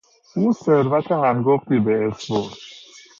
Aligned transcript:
او 0.35 0.53
ثروت 0.53 1.11
هنگفتی 1.11 1.79
به 1.79 1.91
ارث 1.91 2.31
برد. 2.31 2.53